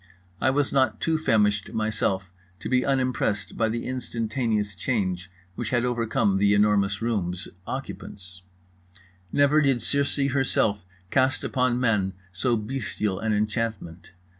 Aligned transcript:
I 0.41 0.49
was 0.49 0.71
not 0.71 0.99
too 0.99 1.19
famished 1.19 1.73
myself 1.73 2.31
to 2.61 2.67
be 2.67 2.83
unimpressed 2.83 3.55
by 3.55 3.69
the 3.69 3.85
instantaneous 3.85 4.73
change 4.73 5.29
which 5.53 5.69
had 5.69 5.83
come 6.09 6.29
over 6.31 6.37
The 6.39 6.55
Enormous 6.55 7.03
Room's 7.03 7.47
occupants. 7.67 8.41
Never 9.31 9.61
did 9.61 9.83
Circe 9.83 10.31
herself 10.31 10.87
cast 11.11 11.43
upon 11.43 11.79
men 11.79 12.13
so 12.31 12.57
bestial 12.57 13.19
an 13.19 13.31
enchantment. 13.31 14.13